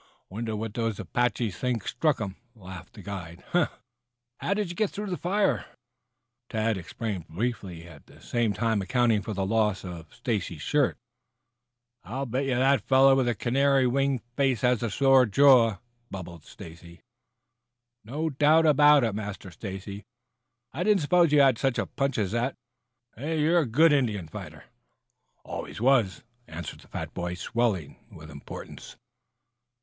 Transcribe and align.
Wonder 0.31 0.55
what 0.55 0.73
those 0.73 0.99
Apaches 0.99 1.55
think 1.57 1.87
struck 1.87 2.17
them," 2.17 2.35
laughed 2.55 2.93
the 2.93 3.03
guide. 3.03 3.43
"How 4.39 4.55
did 4.55 4.69
you 4.71 4.75
get 4.75 4.89
through 4.89 5.11
the 5.11 5.15
fire?" 5.15 5.65
Tad 6.49 6.75
explained 6.75 7.27
briefly; 7.27 7.87
at 7.87 8.07
the 8.07 8.19
same 8.19 8.51
time 8.53 8.81
accounting 8.81 9.21
for 9.21 9.35
the 9.35 9.45
loss 9.45 9.85
of 9.85 10.11
Stacy's 10.11 10.63
shirt. 10.63 10.97
"I 12.03 12.25
bet 12.25 12.47
that 12.47 12.81
the 12.81 12.87
fellow 12.87 13.13
with 13.13 13.27
the 13.27 13.35
canary 13.35 13.85
wing 13.85 14.17
face 14.35 14.61
has 14.61 14.81
a 14.81 14.89
sore 14.89 15.27
jaw," 15.27 15.77
bubbled 16.09 16.45
Stacy. 16.45 17.01
"No 18.03 18.31
doubt 18.31 18.65
of 18.65 18.79
it, 18.79 19.13
Master 19.13 19.51
Stacy. 19.51 20.03
I 20.73 20.81
didn't 20.81 21.01
suppose 21.01 21.31
you 21.31 21.41
had 21.41 21.59
such 21.59 21.77
a 21.77 21.85
punch 21.85 22.17
as 22.17 22.31
that. 22.31 22.55
You're 23.19 23.59
a 23.59 23.65
good 23.67 23.93
Indian 23.93 24.27
fighter." 24.27 24.63
"Always 25.43 25.79
was," 25.79 26.23
answered 26.47 26.79
the 26.79 26.87
fat 26.87 27.13
boy, 27.13 27.35
swelling 27.35 28.03
with 28.09 28.31
importance. 28.31 28.97